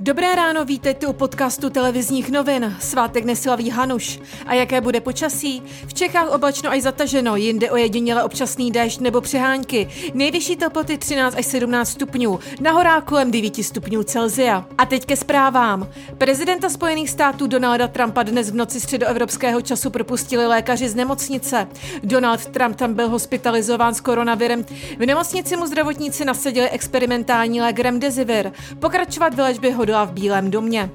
[0.00, 2.76] Dobré ráno, vítejte u podcastu televizních novin.
[2.80, 4.20] Svátek neslaví Hanuš.
[4.46, 5.62] A jaké bude počasí?
[5.86, 9.88] V Čechách oblačno až zataženo, jinde ojediněle občasný déšť nebo přehánky.
[10.14, 14.66] Nejvyšší teploty 13 až 17 stupňů, na kolem 9 stupňů Celzia.
[14.78, 15.88] A teď ke zprávám.
[16.18, 21.68] Prezidenta Spojených států Donalda Trumpa dnes v noci středoevropského času propustili lékaři z nemocnice.
[22.02, 24.64] Donald Trump tam byl hospitalizován s koronavirem.
[24.98, 28.52] V nemocnici mu zdravotníci nasadili experimentální lék Remdesivir.
[28.78, 30.90] Pokračovat v léčbě ho hodila v Bílém domě.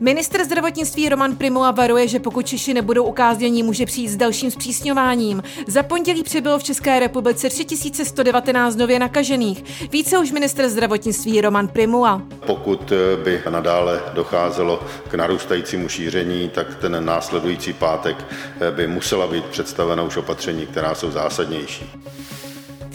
[0.00, 5.42] Minister zdravotnictví Roman Primula varuje, že pokud Češi nebudou ukáznění, může přijít s dalším zpřísňováním.
[5.66, 9.88] Za pondělí přibylo v České republice 3119 nově nakažených.
[9.90, 12.22] Více už minister zdravotnictví Roman Primula.
[12.46, 12.92] Pokud
[13.24, 18.24] by nadále docházelo k narůstajícímu šíření, tak ten následující pátek
[18.70, 21.84] by musela být představena už opatření, která jsou zásadnější.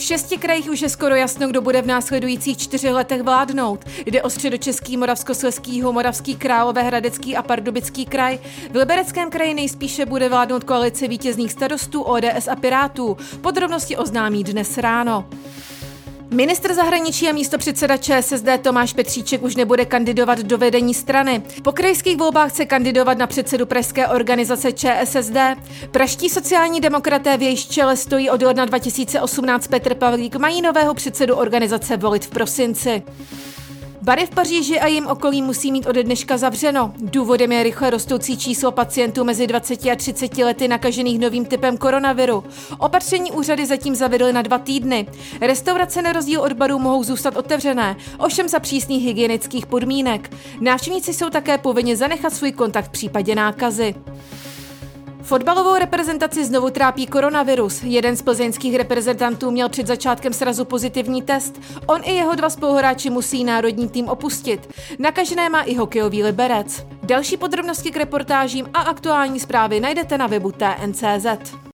[0.01, 3.85] V šesti krajích už je skoro jasno, kdo bude v následujících čtyřech letech vládnout.
[4.05, 8.39] Jde o středočeský, moravskosleský, moravský, královéhradecký a pardubický kraj.
[8.71, 13.17] V Libereckém kraji nejspíše bude vládnout koalice vítězných starostů ODS a Pirátů.
[13.41, 15.29] Podrobnosti oznámí dnes ráno.
[16.33, 21.43] Ministr zahraničí a místo předseda ČSSD Tomáš Petříček už nebude kandidovat do vedení strany.
[21.63, 25.37] Po krajských volbách chce kandidovat na předsedu pražské organizace ČSSD.
[25.91, 31.35] Praští sociální demokraté v jejich čele stojí od ledna 2018 Petr Pavlík mají nového předsedu
[31.35, 33.03] organizace volit v prosinci.
[34.03, 36.93] Bary v Paříži a jim okolí musí mít ode dneška zavřeno.
[36.97, 42.43] Důvodem je rychle rostoucí číslo pacientů mezi 20 a 30 lety nakažených novým typem koronaviru.
[42.77, 45.07] Opatření úřady zatím zavedly na dva týdny.
[45.41, 50.35] Restaurace na rozdíl od barů mohou zůstat otevřené, ovšem za přísných hygienických podmínek.
[50.61, 53.95] Návštěvníci jsou také povinni zanechat svůj kontakt v případě nákazy.
[55.31, 57.83] Fotbalovou reprezentaci znovu trápí koronavirus.
[57.83, 61.61] Jeden z plzeňských reprezentantů měl před začátkem srazu pozitivní test.
[61.87, 64.69] On i jeho dva spoluhráči musí národní tým opustit.
[64.99, 66.85] Nakažené má i hokejový liberec.
[67.03, 71.61] Další podrobnosti k reportážím a aktuální zprávy najdete na webu TNCZ.